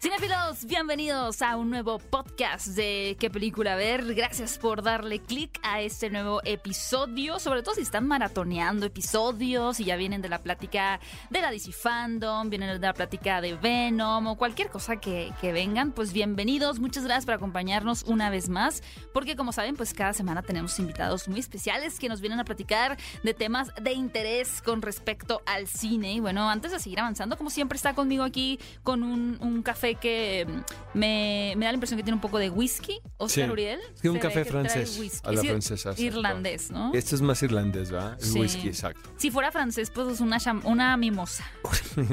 [0.00, 4.14] Cinefilos, bienvenidos a un nuevo podcast de ¿Qué película ver?
[4.14, 9.86] Gracias por darle clic a este nuevo episodio, sobre todo si están maratoneando episodios y
[9.86, 14.28] ya vienen de la plática de la DC Fandom, vienen de la plática de Venom
[14.28, 19.34] o cualquier cosa que, vengan, pues bienvenidos, muchas gracias por acompañarnos una vez más, porque
[19.34, 23.34] como saben, pues cada semana tenemos invitados muy especiales que nos vienen a platicar de
[23.34, 26.12] temas de interés con respecto al cine.
[26.12, 30.46] Y bueno, antes de seguir avanzando, como siempre está conmigo aquí con un café que
[30.48, 33.50] mm, me, me da la impresión que tiene un poco de whisky, Oscar Sí.
[33.50, 33.80] Uriel.
[33.94, 35.92] Es que un café que francés, a la francesa.
[35.96, 36.92] Irlandés, ¿no?
[36.94, 38.16] Este es más irlandés, ¿va?
[38.20, 38.38] El Sí.
[38.40, 39.10] whisky, exacto.
[39.16, 41.44] Si fuera francés, pues es una, una mimosa.
[41.96, 42.06] no,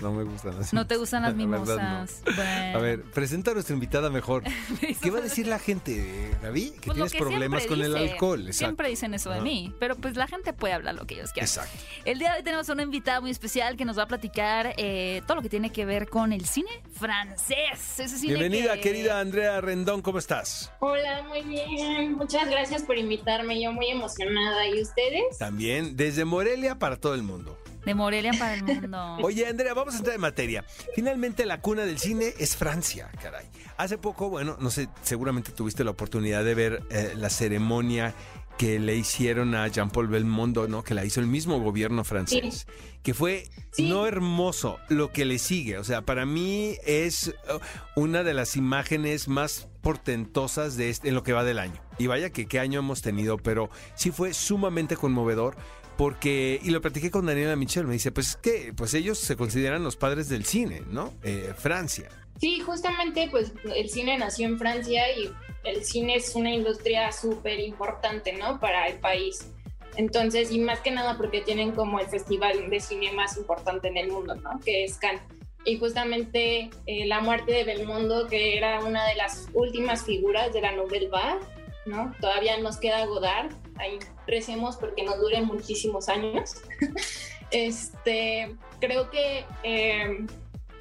[0.00, 1.82] no me gustan las ¿No te gustan las La verdad, no.
[2.00, 2.22] mimosas?
[2.24, 2.78] Bueno.
[2.78, 4.42] A ver, presenta a nuestra invitada mejor.
[5.02, 6.72] ¿Qué va a decir la gente, David?
[6.74, 8.40] Que Pues tienes que problemas con el alcohol.
[8.40, 8.58] Exacto.
[8.58, 11.48] Siempre dicen eso de mí, pero pues la gente puede hablar lo que ellos quieran.
[11.48, 11.76] Exacto.
[12.04, 15.22] El día de hoy tenemos una invitada muy especial que nos va a platicar eh,
[15.26, 17.07] todo lo que tiene que ver con el cine francés.
[17.08, 20.70] Ese cine Bienvenida, que- querida Andrea Rendón, ¿cómo estás?
[20.80, 22.12] Hola, muy bien.
[22.16, 23.60] Muchas gracias por invitarme.
[23.62, 24.66] Yo muy emocionada.
[24.68, 25.38] ¿Y ustedes?
[25.38, 27.58] También desde Morelia para todo el mundo.
[27.86, 29.16] De Morelia para el mundo.
[29.22, 30.64] Oye, Andrea, vamos a entrar en materia.
[30.94, 33.46] Finalmente, la cuna del cine es Francia, caray.
[33.78, 38.12] Hace poco, bueno, no sé, seguramente tuviste la oportunidad de ver eh, la ceremonia
[38.58, 40.82] que le hicieron a Jean-Paul Belmondo, ¿no?
[40.84, 42.66] Que la hizo el mismo gobierno francés.
[43.02, 43.88] Que fue Sí.
[43.88, 45.78] no hermoso lo que le sigue.
[45.78, 51.14] O sea, para mí es uh, una de las imágenes más portentosas de este, en
[51.14, 51.80] lo que va del año.
[51.98, 55.56] Y vaya que qué año hemos tenido, pero sí fue sumamente conmovedor
[55.96, 59.36] porque, y lo platiqué con Daniela Michel, me dice, pues es que pues ellos se
[59.36, 61.12] consideran los padres del cine, ¿no?
[61.22, 62.08] Eh, Francia.
[62.40, 65.28] Sí, justamente, pues el cine nació en Francia y
[65.68, 68.58] el cine es una industria súper importante, ¿no?
[68.58, 69.50] Para el país.
[69.96, 73.96] Entonces, y más que nada porque tienen como el festival de cine más importante en
[73.96, 74.60] el mundo, ¿no?
[74.64, 75.22] Que es Cannes.
[75.64, 80.60] Y justamente eh, la muerte de Belmondo, que era una de las últimas figuras de
[80.60, 81.40] la Nouvelle Vague,
[81.84, 82.14] ¿no?
[82.20, 86.54] Todavía nos queda Godard, ahí recemos porque nos dure muchísimos años.
[87.50, 90.26] este, creo que eh,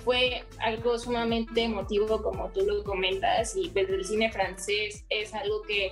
[0.07, 5.63] fue algo sumamente emotivo, como tú lo comentas, y pues el cine francés es algo
[5.63, 5.91] que,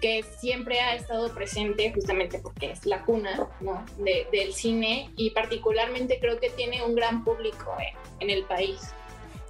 [0.00, 3.84] que siempre ha estado presente, justamente porque es la cuna ¿no?
[3.98, 8.80] de- del cine, y particularmente creo que tiene un gran público eh, en el país.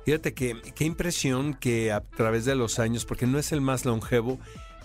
[0.04, 3.84] Fíjate que qué impresión que a través de los años, porque no es el más
[3.84, 4.40] longevo,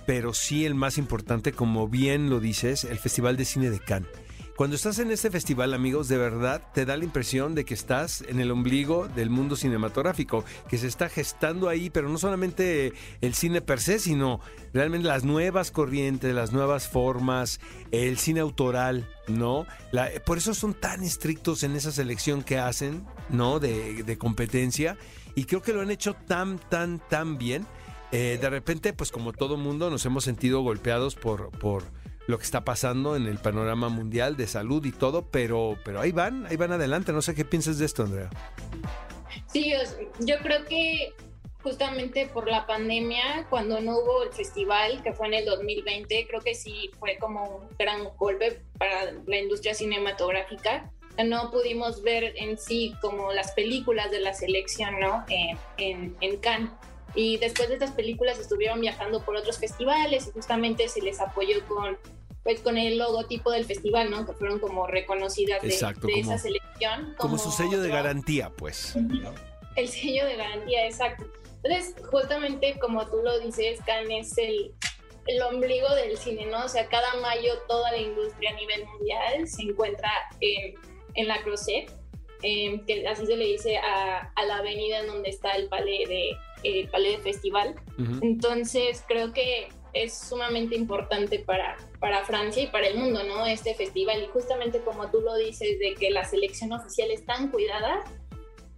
[0.06, 4.12] pero sí el más importante, como bien lo dices, el Festival de Cine de Cannes.
[4.58, 8.24] Cuando estás en este festival, amigos, de verdad te da la impresión de que estás
[8.28, 12.92] en el ombligo del mundo cinematográfico, que se está gestando ahí, pero no solamente
[13.22, 14.40] el cine per se, sino
[14.74, 17.60] realmente las nuevas corrientes, las nuevas formas,
[17.92, 19.68] el cine autoral, ¿no?
[20.26, 23.60] Por eso son tan estrictos en esa selección que hacen, ¿no?
[23.60, 24.98] De, de competencia.
[25.36, 27.68] Y creo que lo han hecho tan, tan, tan bien.
[28.12, 31.84] Eh, de repente, pues como todo mundo, nos hemos sentido golpeados por, por
[32.28, 36.12] lo que está pasando en el panorama mundial de salud y todo, pero, pero ahí
[36.12, 37.12] van, ahí van adelante.
[37.14, 38.30] No sé qué piensas de esto, Andrea.
[39.48, 41.14] Sí, os- yo creo que
[41.64, 46.42] justamente por la pandemia, cuando no hubo el festival, que fue en el 2020, creo
[46.42, 50.92] que sí fue como un gran golpe para la industria cinematográfica.
[51.26, 55.26] No pudimos ver en sí como las películas de la selección, ¿no?
[55.30, 56.70] En, en, en Cannes.
[57.16, 61.66] Y después de estas películas estuvieron viajando por otros festivales y justamente se les apoyó
[61.68, 61.98] con,
[62.48, 64.26] pues, con el logotipo del festival, ¿no?
[64.26, 67.14] Que fueron como reconocidas de, Exacto, de como- esa selección.
[67.18, 68.96] Como su sello de garantía, pues.
[68.96, 69.34] ¿no?
[69.76, 71.26] el sello de garantía, exacto.
[71.62, 74.74] Entonces, justamente como tú lo dices, Cannes es el,
[75.28, 76.64] el ombligo del cine, ¿no?
[76.64, 80.10] O sea, cada mayo toda la industria a nivel mundial se encuentra
[80.40, 80.74] en,
[81.16, 81.92] en la Crozet,
[82.44, 86.08] eh, que así se le dice a, a la avenida en donde está el palais
[86.08, 86.30] de,
[86.64, 87.76] el palais de festival.
[88.22, 89.68] Entonces, creo que
[90.04, 93.46] es sumamente importante para, para Francia y para el mundo, ¿no?
[93.46, 94.24] Este festival.
[94.24, 98.04] Y justamente como tú lo dices, de que la selección oficial es tan cuidada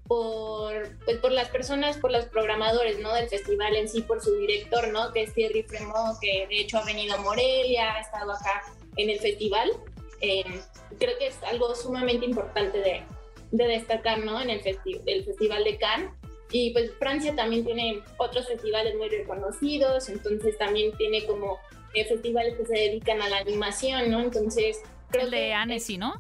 [0.08, 0.74] por,
[1.06, 3.14] pues, por las personas, por los programadores, ¿no?
[3.14, 5.14] Del festival en sí, por su director, ¿no?
[5.14, 8.64] Que es Thierry Fremont, que de hecho ha venido a Morelia, ha estado acá
[8.98, 9.72] en el festival.
[10.22, 10.44] Eh,
[11.00, 13.04] creo que es algo sumamente importante de,
[13.52, 14.42] de destacar, ¿no?
[14.42, 16.12] En el, festi el Festival de Cannes.
[16.52, 21.60] Y pues Francia también tiene otros festivales muy reconocidos, entonces también tiene como
[21.94, 24.22] eh, festivales que se dedican a la animación, ¿no?
[24.22, 24.78] Entonces,
[25.10, 26.14] creo El de que Annecy, ¿no?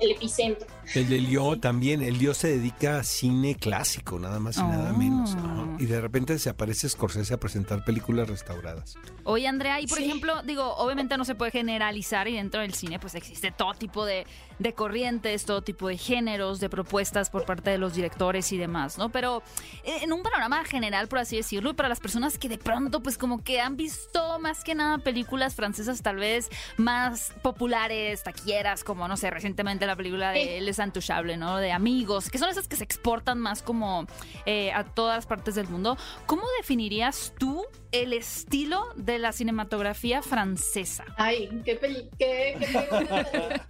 [0.00, 0.66] El epicentro.
[0.96, 2.02] El de Lio también.
[2.02, 4.96] El Lio se dedica a cine clásico, nada más y nada Oh.
[4.98, 5.36] menos.
[5.36, 5.76] Ajá.
[5.78, 8.96] Y de repente se aparece Scorsese a presentar películas restauradas.
[9.22, 10.04] Oye, Andrea, y por Sí.
[10.04, 14.04] ejemplo, digo, obviamente no se puede generalizar y dentro del cine pues existe todo tipo
[14.04, 14.26] de,
[14.62, 18.98] de corrientes, todo tipo de géneros, de propuestas por parte de los directores y demás,
[18.98, 19.10] ¿no?
[19.10, 19.42] Pero
[19.84, 23.02] eh, en un panorama general, por así decirlo, y para las personas que de pronto,
[23.02, 28.84] pues como que han visto más que nada películas francesas tal vez más populares, taquilleras,
[28.84, 31.58] como, no sé, recientemente la película de Les Intouchables, ¿no?
[31.58, 34.06] De amigos, que son esas que se exportan más como
[34.46, 35.96] eh, a todas las partes del mundo.
[36.26, 41.04] ¿Cómo definirías tú el estilo de la cinematografía francesa?
[41.16, 42.08] Ay, qué peli...
[42.18, 43.60] Qué, qué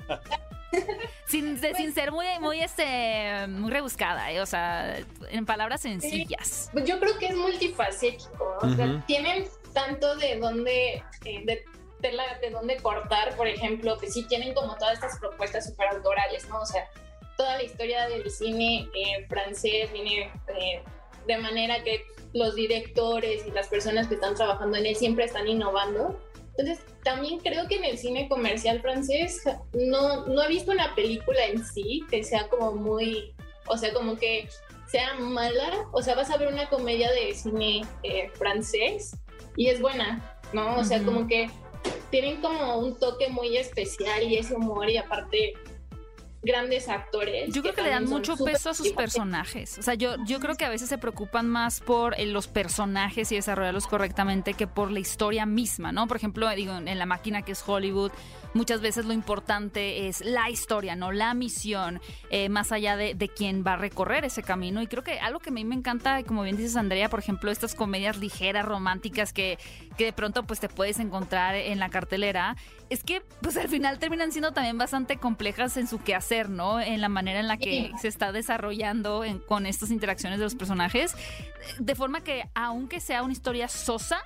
[1.27, 4.41] sin, sin ser muy, muy, este, muy rebuscada, ¿eh?
[4.41, 4.99] o sea,
[5.31, 6.71] en palabras sencillas.
[6.73, 11.65] Pues yo creo que es multifacético, o sea, tienen tanto de dónde, eh, de,
[12.01, 16.61] de dónde cortar, por ejemplo, que sí tienen como todas estas propuestas super autorales, ¿no?
[16.61, 16.89] O sea,
[17.37, 20.83] toda la historia del cine eh, francés viene eh,
[21.27, 25.47] de manera que los directores y las personas que están trabajando en él siempre están
[25.47, 26.21] innovando.
[26.57, 31.47] Entonces, también creo que en el cine comercial francés no, no he visto una película
[31.47, 33.35] en sí que sea como muy,
[33.67, 34.49] o sea, como que
[34.87, 35.87] sea mala.
[35.93, 39.17] O sea, vas a ver una comedia de cine eh, francés
[39.57, 40.77] y es buena, ¿no?
[40.77, 41.51] O sea, como que
[42.11, 45.55] tienen como un toque muy especial y ese humor y aparte
[46.43, 47.53] grandes actores.
[47.53, 49.79] Yo creo que, le dan mucho peso a sus personajes.
[49.79, 53.31] O sea, yo, yo creo que a veces se preocupan más por eh, los personajes
[53.33, 56.07] y desarrollarlos correctamente que por la historia misma, ¿no?
[56.09, 58.13] Por ejemplo, digo, en la máquina que es Hollywood,
[58.55, 61.13] muchas veces lo importante es la historia, ¿no?
[61.13, 62.01] La misión,
[62.31, 64.83] eh, más allá de, de quién va a recorrer ese camino.
[64.83, 67.51] Y creo que algo que a mí me encanta, como bien dices, Andrea, por ejemplo,
[67.51, 69.59] estas comedias ligeras, románticas que,
[69.97, 72.57] que de pronto pues te puedes encontrar en la cartelera,
[72.91, 76.81] es que pues al final terminan siendo también bastante complejas en su quehacer, ¿no?
[76.81, 81.15] En la manera en la que se está desarrollando con estas interacciones de los personajes,
[81.79, 84.23] de forma que aunque sea una historia sosa,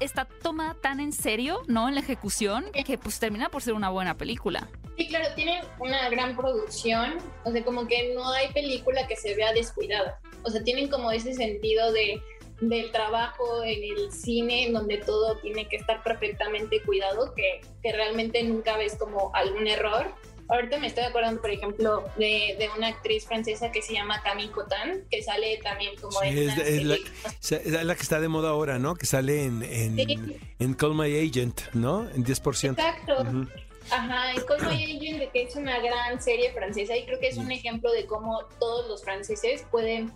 [0.00, 1.88] está tomada tan en serio, ¿no?
[1.88, 4.68] En la ejecución, que pues termina por ser una buena película.
[4.96, 9.34] Sí, claro, tienen una gran producción, o sea, como que no hay película que se
[9.34, 12.20] vea descuidada, o sea, tienen como ese sentido de
[12.62, 17.92] del trabajo en el cine, en donde todo tiene que estar perfectamente cuidado, que, que
[17.92, 20.14] realmente nunca ves como algún error.
[20.52, 24.50] Ahorita me estoy acordando, por ejemplo, de, de, una actriz francesa que se llama Camille
[24.50, 26.94] Cotin, que sale también como sí, en es, la,
[27.40, 28.94] es, la, que está de moda ahora, ¿no?
[28.94, 30.36] Que sale en, en, sí.
[30.58, 32.06] en Call My Agent, ¿no?
[32.10, 32.72] En 10%.
[32.72, 33.22] Exacto.
[33.22, 33.48] Uh -huh.
[33.90, 37.38] Ajá, en Call My Agent, que es una gran serie francesa y creo que es
[37.38, 40.12] un ejemplo de cómo todos los franceses pueden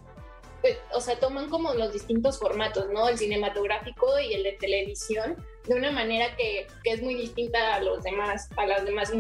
[0.60, 3.08] pues, o sea, toman como los distintos formatos, ¿no?
[3.08, 5.36] El cinematográfico y el de televisión,
[5.66, 9.12] de una manera que, que es muy distinta a los demás, a las demás,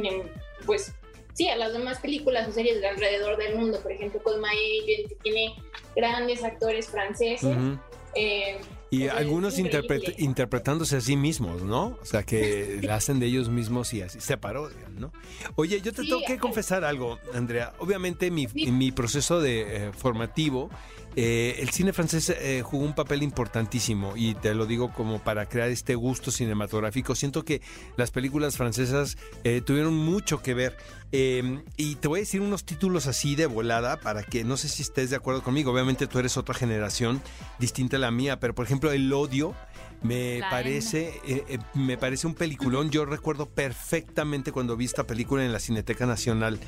[0.64, 0.92] pues,
[1.36, 3.78] sí, a las demás películas o series de alrededor del mundo.
[3.80, 5.54] Por ejemplo, Call My Agent, que tiene
[5.94, 7.44] grandes actores franceses.
[7.44, 7.80] Uh -huh.
[8.14, 11.98] eh, y algunos interpret interpretándose a sí mismos, ¿no?
[12.00, 15.12] O sea, que la hacen de ellos mismos y así se parodian, ¿no?
[15.56, 17.74] Oye, yo te sí, tengo que confesar algo, Andrea.
[17.78, 18.70] Obviamente mi, sí.
[18.70, 20.70] mi proceso de eh, formativo
[21.18, 25.46] eh, el cine francés eh, jugó un papel importantísimo y te lo digo como para
[25.46, 27.14] crear este gusto cinematográfico.
[27.14, 27.62] Siento que
[27.96, 30.76] las películas francesas eh, tuvieron mucho que ver.
[31.12, 34.68] Em, y te voy a decir unos títulos así de volada para que no sé
[34.68, 35.72] si estés de acuerdo conmigo.
[35.72, 37.22] Obviamente tú eres otra generación
[37.58, 39.54] distinta a la mía, pero por ejemplo El Odio
[40.06, 42.90] me la parece eh, eh, me parece un peliculón.
[42.90, 46.58] Yo recuerdo perfectamente cuando vi esta película en la Cineteca Nacional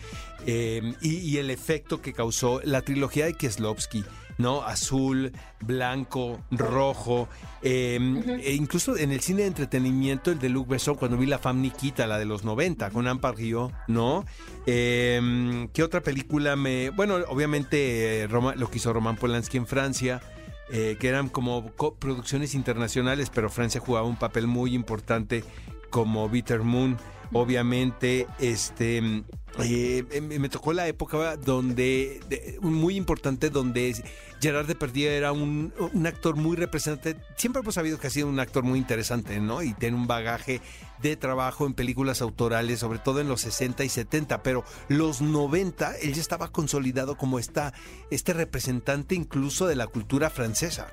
[0.47, 4.05] eh, y, y, el efecto que causó la trilogía de Kieslowski.
[4.39, 4.63] ¿no?
[4.63, 7.29] Azul, blanco, rojo.
[7.61, 8.41] Uh -huh.
[8.41, 11.61] e incluso en el cine de entretenimiento, el de Luc Besson, cuando vi La Femme
[11.61, 14.25] Nikita, la de los 90, con Anne Parriot, ¿no?
[14.67, 16.91] Eh, ¿Qué otra película me...?
[16.91, 20.21] Bueno, obviamente eh, Roma, lo que hizo Roman Polanski en Francia.
[20.71, 25.43] Eh, que eran como producciones internacionales, pero Francia jugaba un papel muy importante
[25.91, 26.99] como Bitter Moon.
[27.33, 29.25] Obviamente, este
[29.61, 33.95] eh, me tocó la época donde de, muy importante donde
[34.41, 37.21] Gerard Depardieu era un, un, actor muy representante.
[37.37, 39.63] Siempre hemos sabido que ha sido un actor muy interesante, ¿no?
[39.63, 40.61] Y tiene un bagaje
[41.03, 45.97] de trabajo en películas autorales, sobre todo en los 60 y 70, pero los 90
[45.97, 47.73] él ya estaba consolidado como esta,
[48.11, 50.89] este representante incluso de la cultura francesa.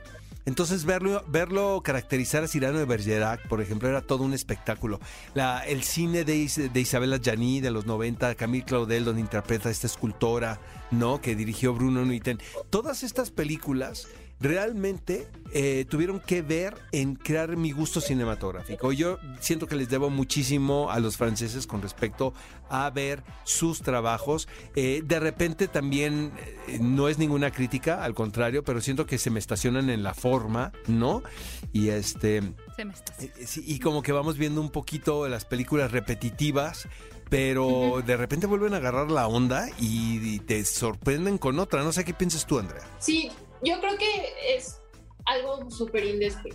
[0.46, 5.00] Entonces verlo, verlo caracterizar a Cyrano de Bergerac, por ejemplo, era todo un espectáculo.
[5.34, 9.72] La, el cine de, de Isabella Gianni de los 90, Camille Claudel, donde interpreta a
[9.72, 10.60] esta escultora,
[10.92, 11.20] ¿no?
[11.20, 12.40] Que dirigió Bruno Nuiten.
[12.70, 14.08] Todas estas películas
[14.40, 18.92] realmente eh, tuvieron que ver en crear mi gusto cinematográfico.
[18.92, 22.34] Yo siento que les debo muchísimo a los franceses con respecto
[22.70, 24.48] a ver sus trabajos.
[24.76, 26.34] Eh, de repente también
[26.68, 30.14] eh, no es ninguna crítica, al contrario, pero siento que se me estacionan en la
[30.14, 31.24] forma, ¿no?
[31.72, 32.42] Y este...
[32.76, 33.34] Se me estaciona.
[33.66, 36.88] y como que vamos viendo un poquito las películas repetitivas
[37.30, 41.84] pero de repente vuelven a agarrar la onda y, y te sorprenden con otra.
[41.84, 42.84] No sé qué piensas tú, Andrea.
[43.00, 43.32] Sí,
[43.64, 44.82] yo creo que es
[45.26, 46.04] algo súper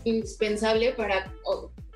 [0.05, 1.33] indispensable para,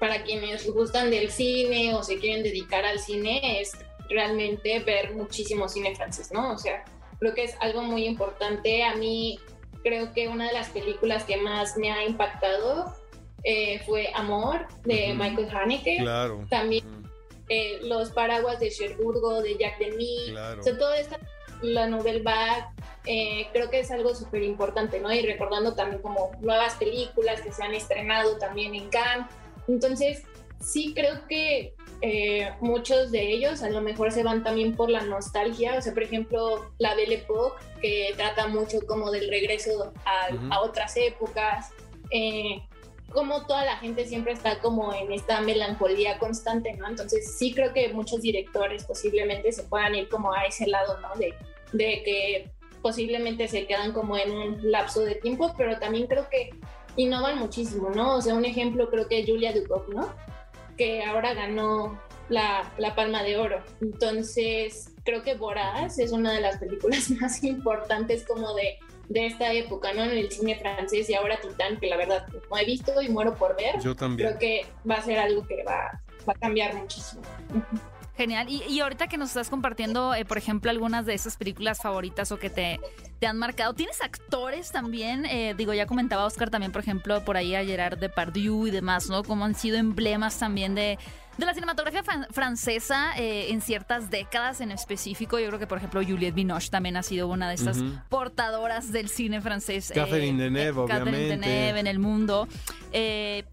[0.00, 3.72] para quienes gustan del cine o se quieren dedicar al cine, es
[4.08, 6.52] realmente ver muchísimo cine francés, ¿no?
[6.52, 6.84] O sea,
[7.18, 8.82] creo que es algo muy importante.
[8.84, 9.38] A mí
[9.82, 12.92] creo que una de las películas que más me ha impactado
[13.44, 15.98] eh, fue Amor de Michael Haneke.
[15.98, 16.44] Claro.
[16.50, 16.84] También
[17.48, 20.30] eh, Los paraguas de Cherburgo de Jack Demy.
[20.30, 20.60] Claro.
[20.60, 21.18] O sea, toda esta,
[21.62, 22.64] la Nouvelle Vague,
[23.06, 25.12] eh, creo que es algo súper importante, ¿no?
[25.12, 29.26] Y recordando también como nuevas películas que se han estrenado también en Cannes.
[29.68, 30.22] Entonces,
[30.60, 35.02] sí creo que eh, muchos de ellos a lo mejor se van también por la
[35.02, 40.28] nostalgia, o sea, por ejemplo, la Belle Époque, que trata mucho como del regreso a,
[40.54, 41.70] a otras épocas,
[42.10, 42.62] eh,
[43.12, 46.88] como toda la gente siempre está como en esta melancolía constante, ¿no?
[46.88, 51.14] Entonces sí creo que muchos directores posiblemente se puedan ir como a ese lado, ¿no?
[51.16, 51.34] De,
[51.72, 52.50] de que
[52.84, 56.50] posiblemente se quedan como en un lapso de tiempo, pero también creo que
[56.96, 58.16] innovan muchísimo, ¿no?
[58.16, 60.12] O sea, un ejemplo creo que Julia Ducov, ¿no?
[60.76, 61.98] Que ahora ganó
[62.28, 63.62] la, la Palma de Oro.
[63.80, 68.76] Entonces, creo que Boraz es una de las películas más importantes como de,
[69.08, 70.04] de esta época, ¿no?
[70.04, 73.34] En el cine francés y ahora Titán, que la verdad no he visto y muero
[73.34, 73.80] por ver.
[73.80, 74.28] Yo también.
[74.28, 77.22] Creo que va a ser algo que va, va a cambiar muchísimo.
[78.16, 78.48] Genial.
[78.48, 82.30] Y, y, ahorita que nos estás compartiendo, eh, por ejemplo, algunas de esas películas favoritas
[82.30, 82.78] o que te,
[83.18, 85.26] te han marcado, ¿tienes actores también?
[85.26, 89.08] Eh, digo, ya comentaba Oscar también, por ejemplo, por ahí a Gerard Depardieu y demás,
[89.08, 89.24] ¿no?
[89.24, 90.96] Como han sido emblemas también de,
[91.38, 95.38] de la cinematografía francesa eh, en ciertas décadas en específico.
[95.38, 98.02] Yo creo que, por ejemplo, Juliette Binoche también ha sido una de estas uh -huh.
[98.08, 99.90] portadoras del cine francés.
[99.94, 101.48] Catherine eh, Deneuve, eh, Catherine obviamente.
[101.48, 102.48] Deneuve en el mundo.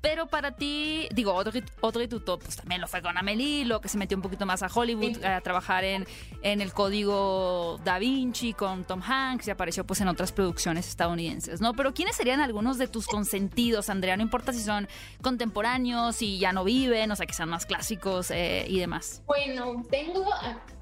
[0.02, 3.90] Pero para ti, digo, Audrey, Audrey Tautou, pues también lo fue con Amélie, lo que
[3.90, 5.24] se metió un poquito más a Hollywood, sí.
[5.26, 6.06] a trabajar en,
[6.44, 11.62] en el código Da Vinci con Tom Hanks y apareció pues en otras producciones estadounidenses,
[11.62, 11.74] ¿no?
[11.74, 14.16] Pero ¿quiénes serían algunos de tus consentidos, Andrea?
[14.18, 14.88] No importa si son
[15.22, 19.24] contemporáneos, si ya no viven, o sea, que sean más clásicos eh, y demás.
[19.26, 20.26] Bueno, tengo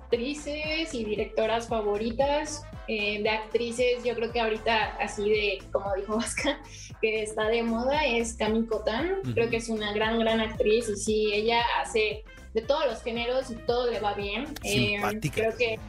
[0.10, 2.63] actrices y directoras favoritas.
[2.88, 6.58] Eh, de actrices, yo creo que ahorita, así de, como dijo Oscar,
[7.00, 8.34] que está de moda, es.
[8.39, 9.34] Uh -huh.
[9.36, 12.24] Creo que es una gran, gran actriz y sí, ella hace
[12.56, 14.48] de todos los géneros y todo le va bien.
[14.63, 15.42] Simpática.
[15.42, 15.80] Eh, creo que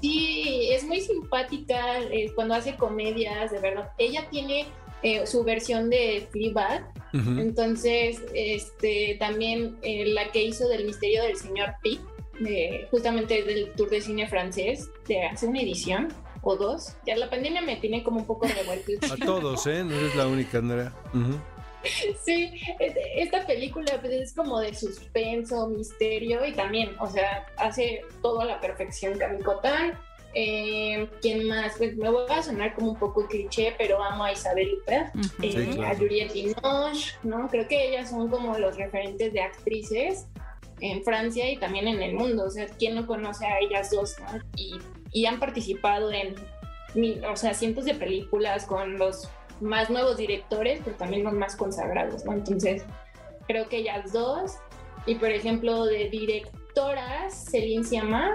[0.00, 3.90] sí, es muy simpática eh, cuando hace comedias, de verdad.
[3.98, 4.66] Ella tiene
[5.02, 7.40] eh, su versión de Fleabag, uh -huh.
[7.40, 12.00] entonces este, también eh, la que hizo del misterio del señor Pi,
[12.40, 16.08] de, justamente del Tour de Cine francés, de hace una edición
[16.42, 16.96] o dos.
[17.06, 18.92] Ya la pandemia me tiene como un poco revuelto.
[19.12, 19.82] A todos, ¿eh?
[19.84, 20.92] No eres la única, Andrea.
[21.12, 21.40] Uh -huh.
[22.24, 22.60] Sí,
[23.16, 28.44] esta película pues, es como de suspenso, misterio y también, o sea, hace todo a
[28.44, 29.98] la perfección Camicotán.
[30.34, 31.74] Eh, ¿Quién más?
[31.78, 35.18] Pues me voy a sonar como un poco cliché, pero amo a Isabel Huppert, uh
[35.18, 35.44] -huh.
[35.44, 35.94] eh, sí, claro.
[35.94, 37.48] a Juliette Binoche, ¿no?
[37.48, 40.26] Creo que ellas son como los referentes de actrices
[40.80, 42.44] en Francia y también en el mundo.
[42.44, 44.16] O sea, ¿quién no conoce a ellas dos?
[44.20, 44.40] ¿no?
[44.56, 46.34] Y, han participado en,
[47.24, 49.30] o sea, cientos de películas con los
[49.60, 52.32] más nuevos directores, pero también los más consagrados, ¿no?
[52.34, 52.84] Entonces,
[53.46, 54.56] creo que ellas dos.
[55.06, 58.34] Y por ejemplo, de directoras, Celine Sciamma,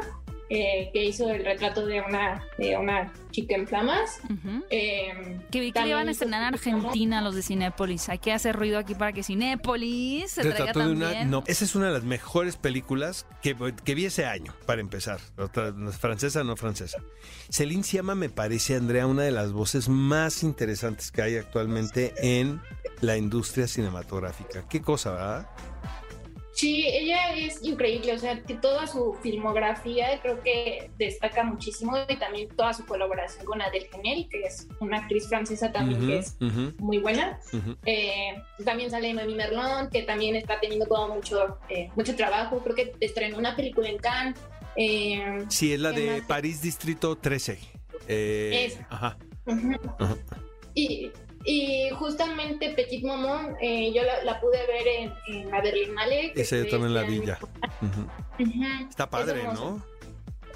[0.53, 4.20] eh, que hizo el retrato de una, de una chica en flamas.
[4.29, 4.63] Uh -huh.
[4.70, 8.10] eh, que vi que le iban a estrenar en Argentina los de Cinépolis.
[8.10, 11.00] Hay que hacer ruido aquí para que Cinépolis se traiga también.
[11.00, 13.55] De una, no, esa es una de las mejores películas que,
[13.86, 15.22] que vi ese año, para empezar.
[15.38, 16.98] Otra, francesa, no francesa.
[17.50, 22.60] Celine Sciamma me parece, Andrea, una de las voces más interesantes que hay actualmente en
[23.00, 24.67] la industria cinematográfica.
[24.67, 25.50] Qué cosa, ¿verdad?
[26.53, 32.15] Sí, ella es increíble, o sea, que toda su filmografía creo que destaca muchísimo y
[32.17, 36.08] también toda su colaboración con Adèle Haenel, que es una actriz francesa también uh -huh,
[36.08, 36.77] que es uh -huh.
[36.79, 37.39] muy buena.
[37.53, 37.77] Uh -huh.
[37.86, 42.75] eh, también sale Noémie Merlon, que también está teniendo como mucho, eh, mucho trabajo, creo
[42.75, 44.38] que estrenó una película en Cannes.
[44.75, 46.27] Eh, sí, es la de más?
[46.27, 47.60] París Distrito 13.
[48.08, 48.79] Eh, es.
[48.89, 49.17] Ajá.
[50.74, 51.12] Y
[51.45, 56.33] y justamente Petit Momon, eh, yo la, la, pude ver en, en la Berlinale.
[56.36, 57.39] Esa yo también la vi ya.
[57.81, 58.05] Uh -huh.
[58.39, 58.89] Uh -huh.
[58.89, 59.81] Está padre, ¿no?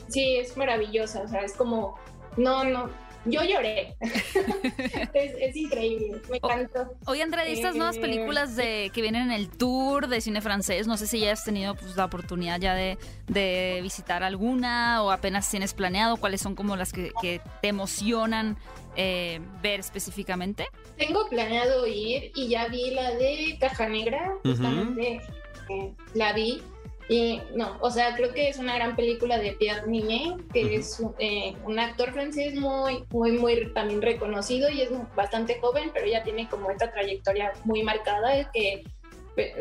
[0.08, 1.98] Sí, es maravillosa, o sea, es como,
[2.38, 2.90] no, no,
[3.26, 3.96] yo lloré.
[5.14, 6.94] es, es, increíble, me encantó.
[7.06, 10.88] Oye, Andrea, estas eh, nuevas películas de que vienen en el tour de cine francés,
[10.88, 15.12] no sé si ya has tenido pues, la oportunidad ya de, de visitar alguna o
[15.12, 18.58] apenas tienes planeado, cuáles son como las que, que te emocionan
[18.96, 20.68] eh, ver específicamente?
[20.98, 25.88] Tengo planeado ir y ya vi la de Caja Negra, justamente uh -huh.
[25.88, 26.62] eh, la vi.
[27.08, 31.04] Y no, o sea, creo que es una gran película de Pierre Ninet, que es
[31.20, 36.24] eh, un actor francés muy, muy, muy también reconocido y es bastante joven, pero ya
[36.24, 38.84] tiene como esta trayectoria muy marcada que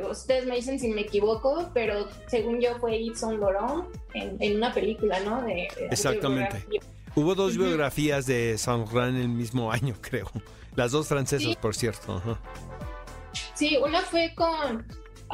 [0.09, 4.73] ustedes me dicen si me equivoco, pero según yo fue Yves Saint Laurent en, una
[4.73, 5.43] película, ¿no?
[5.43, 6.65] De, Exactamente.
[7.17, 10.31] Hubo dos biografías de Saint Laurent en el mismo año, creo.
[10.77, 12.23] Las dos francesas, por cierto.
[13.55, 14.85] Sí, una fue con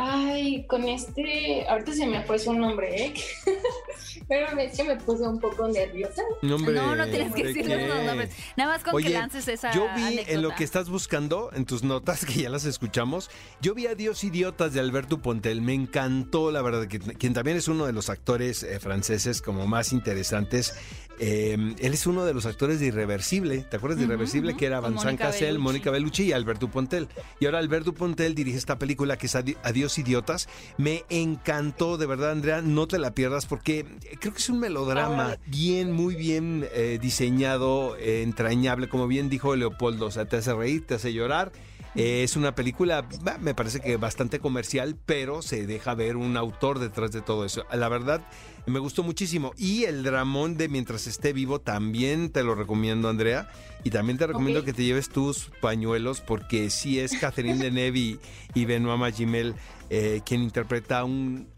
[0.02, 3.14] Ay, con este, ahorita se me fue su nombre, ¿eh?
[4.28, 6.23] Pero me, me puse un poco nerviosa.
[6.40, 8.30] no, no tienes que decir los nombres.
[8.57, 11.83] Nada más con que lances esa Yo vi en lo que estás buscando, en tus
[11.83, 13.30] notas, que ya las escuchamos,
[13.61, 15.61] yo vi a Dios Idiotas de Alberto Pontel.
[15.61, 19.66] Me encantó, la verdad, que, quien también es uno de los actores eh, franceses como
[19.66, 20.75] más interesantes.
[21.23, 23.59] Eh, él es uno de los actores de Irreversible.
[23.71, 24.57] ¿Te acuerdas de Irreversible?
[24.57, 27.09] Que era Vincent Cassel, Mónica Bellucci y Alberto Pontel.
[27.40, 30.49] Y ahora Alberto Pontel dirige esta película que es Adiós Idiotas.
[30.76, 33.85] Me encantó, de verdad, Andrea, no te la pierdas porque
[34.20, 39.56] creo que es un melodrama bien, muy bien eh, diseñado, eh, entrañable, como bien dijo
[39.56, 40.06] Leopoldo.
[40.06, 41.52] O sea, te hace reír, te hace llorar.
[41.94, 43.04] es una película,
[43.40, 47.64] me parece que bastante comercial, pero se deja ver un autor detrás de todo eso.
[47.73, 48.23] La verdad,
[48.66, 49.52] me gustó muchísimo.
[49.56, 53.50] Y el dramón de Mientras esté vivo también te lo recomiendo, Andrea.
[53.85, 58.20] Y también te recomiendo que te lleves tus pañuelos porque sí es Catherine Deneuve y,
[58.54, 59.54] y Benoit Magimel
[59.90, 61.49] eh, quien interpreta a un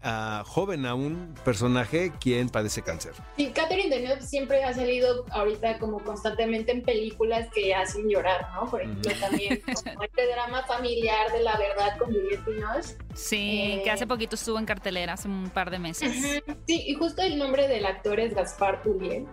[0.45, 3.13] joven, a un personaje quien padece cáncer.
[3.37, 8.69] Sí, Catherine Deneuve siempre ha salido ahorita como constantemente en películas que hacen llorar, ¿no?
[8.69, 12.97] Por ejemplo, también como este drama familiar de la verdad con Juliette Binoche.
[13.13, 16.11] Sí, que hace eh, poquito estuvo en cartelera, hace un par de meses.
[16.67, 19.27] Sí, y justo el nombre del actor es Gaspar Ulliel.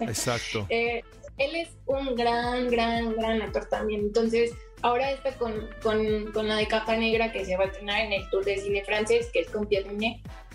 [0.00, 0.66] Exacto.
[0.76, 1.02] Eh,
[1.38, 4.00] él es un gran, gran, gran actor también.
[4.00, 4.52] Entonces,
[4.86, 8.12] ahora está con, con, con, la de Capa Negra que se va a estrenar en
[8.12, 9.90] el Tour de Cine Francés, que es con Pierre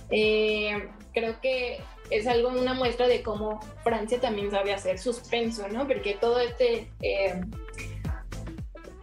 [0.10, 5.88] eh, creo que es algo, una muestra de cómo Francia también sabe hacer suspenso, ¿no?
[5.88, 6.90] Porque todo este...
[7.02, 7.42] Eh,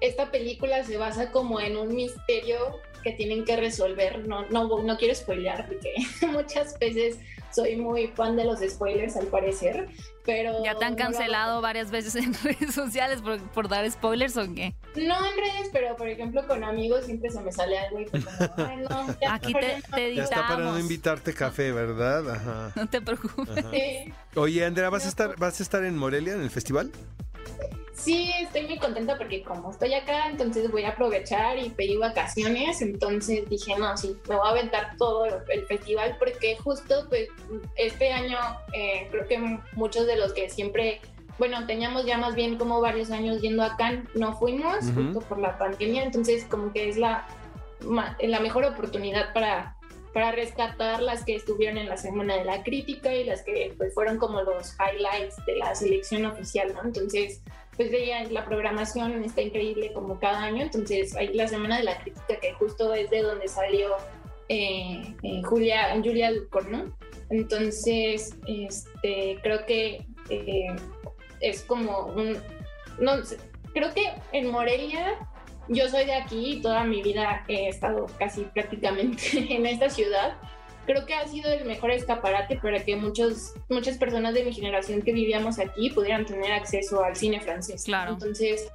[0.00, 4.26] esta película se basa como en un misterio que tienen que resolver.
[4.26, 5.94] No, no, no quiero spoilear porque
[6.26, 7.18] muchas veces
[7.50, 9.88] soy muy fan de los spoilers al parecer,
[10.24, 10.62] pero...
[10.64, 13.20] ¿Ya te han cancelado varias veces en redes sociales
[13.54, 14.74] por, dar spoilers o qué?
[14.94, 18.24] No en redes, pero por ejemplo con amigos siempre se me sale algo y pues
[18.56, 22.30] Ay, no, Aquí te, te Ya está para no invitarte café, ¿verdad?
[22.30, 22.72] Ajá.
[22.76, 23.64] No te preocupes.
[24.34, 26.92] Oye, Andrea, ¿vas a estar, vas a estar en Morelia en el festival?
[27.98, 32.80] Sí, estoy muy contenta porque como estoy acá, entonces voy a aprovechar y pedí vacaciones,
[32.80, 37.28] entonces dije, no, sí, me voy a aventar todo el festival porque justo pues
[37.74, 38.38] este año
[38.72, 41.00] eh, creo que muchos de los que siempre,
[41.38, 45.58] bueno, teníamos ya más bien como varios años yendo acá, no fuimos justo por la
[45.58, 47.26] pandemia, entonces como que es la,
[48.20, 49.78] la mejor oportunidad para
[50.12, 53.94] para rescatar las que estuvieron en la Semana de la Crítica y las que pues,
[53.94, 56.83] fueron como los highlights de la selección oficial, ¿no?
[56.85, 57.42] Entonces,
[57.77, 62.01] pues veía la programación está increíble como cada año, entonces hay la Semana de la
[62.01, 63.90] Crítica que justo es de donde salió
[64.49, 66.97] eh, eh, Julia, Julia Ducor, ¿no?
[67.31, 70.75] Entonces, este, creo que eh,
[71.40, 72.38] es como un,
[72.99, 73.12] no,
[73.75, 75.16] creo que en Morelia
[75.68, 79.20] yo soy de aquí y toda mi vida he estado casi prácticamente
[79.54, 80.37] en esta ciudad.
[80.87, 85.02] Creo que ha sido el mejor escaparate para que muchos, muchas personas de mi generación
[85.02, 87.85] que vivíamos aquí pudieran tener acceso al cine francés.
[87.85, 88.12] Claro.
[88.12, 88.72] Entonces,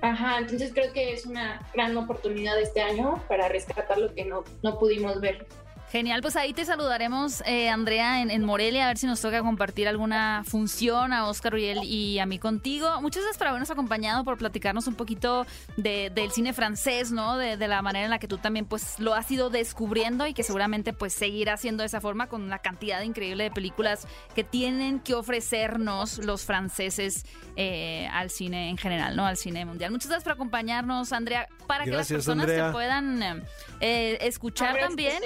[0.00, 4.42] ajá, entonces creo que es una gran oportunidad este año para rescatar lo que no,
[4.62, 5.46] no pudimos ver.
[5.92, 9.86] Genial, pues ahí te saludaremos, eh, Andrea, en, Morelia, a ver si nos toca compartir
[9.86, 12.88] alguna función a Oscar Uriel y a mí contigo.
[13.02, 15.44] Muchas gracias por habernos acompañado, por platicarnos un poquito
[15.76, 17.36] del cine francés, ¿no?
[17.36, 20.42] De, la manera en la que tú también pues lo has ido descubriendo y que
[20.42, 24.98] seguramente pues seguirá siendo de esa forma con la cantidad increíble de películas que tienen
[24.98, 27.26] que ofrecernos los franceses
[27.56, 29.26] eh, al cine en general, ¿no?
[29.26, 29.90] Al cine mundial.
[29.90, 33.44] Muchas gracias por acompañarnos, Andrea, para que las personas te puedan
[33.80, 35.22] eh, escuchar también.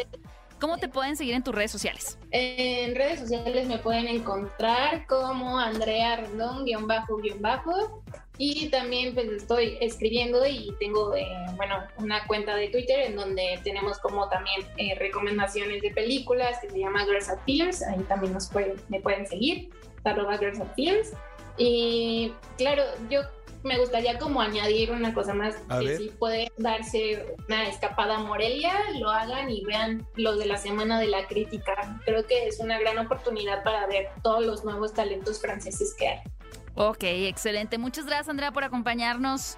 [0.60, 2.18] ¿Cómo te pueden seguir en tus redes sociales?
[2.30, 8.02] En redes sociales me pueden encontrar como Andrea Rendón, guion bajo, guion bajo.
[8.38, 13.60] Y también pues estoy escribiendo y tengo, eh, bueno, una cuenta de Twitter en donde
[13.64, 17.82] tenemos como también eh, recomendaciones de películas que se llama Girls at Films.
[17.82, 19.70] Ahí también nos pueden, me pueden seguir,
[20.04, 21.12] arroba Girls at Films.
[21.58, 23.22] Y claro, yo
[23.66, 28.72] me gustaría como añadir una cosa más, que si puede darse una escapada a Morelia,
[28.98, 32.00] lo hagan y vean lo de la Semana de la Crítica.
[32.04, 36.20] Creo que es una gran oportunidad para ver todos los nuevos talentos franceses que hay.
[36.74, 37.78] Ok, excelente.
[37.78, 39.56] Muchas gracias Andrea por acompañarnos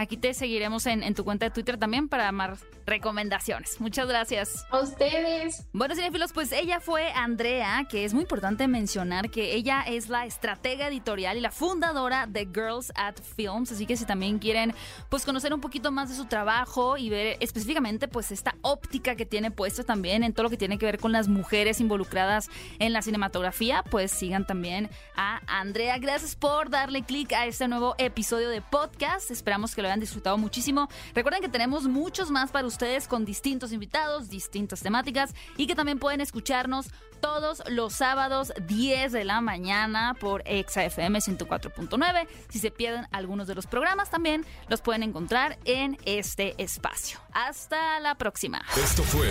[0.00, 3.78] Aquí te seguiremos en, en tu cuenta de Twitter también para más recomendaciones.
[3.82, 4.64] Muchas gracias.
[4.70, 5.66] A ustedes.
[5.74, 10.24] Bueno, cinefilos, pues ella fue Andrea, que es muy importante mencionar que ella es la
[10.24, 14.72] estratega editorial y la fundadora de Girls at Films, así que si también quieren
[15.10, 19.26] pues conocer un poquito más de su trabajo y ver específicamente pues esta óptica que
[19.26, 22.94] tiene puesta también en todo lo que tiene que ver con las mujeres involucradas en
[22.94, 25.98] la cinematografía, pues sigan también a Andrea.
[25.98, 29.30] Gracias por darle clic a este nuevo episodio de podcast.
[29.30, 30.88] Esperamos que lo hayan disfrutado muchísimo.
[31.14, 35.98] Recuerden que tenemos muchos más para ustedes con distintos invitados, distintas temáticas y que también
[35.98, 36.86] pueden escucharnos
[37.20, 42.26] todos los sábados 10 de la mañana por ExaFM 104.9.
[42.48, 47.20] Si se pierden algunos de los programas también los pueden encontrar en este espacio.
[47.32, 48.64] Hasta la próxima.
[48.82, 49.28] Esto fue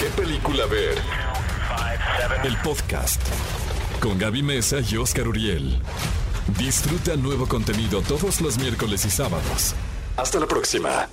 [0.00, 0.98] ¿Qué película ver?
[2.44, 3.22] El podcast
[4.00, 5.80] con Gaby Mesa y Oscar Uriel.
[6.58, 9.74] Disfruta nuevo contenido todos los miércoles y sábados.
[10.16, 11.08] Hasta la próxima.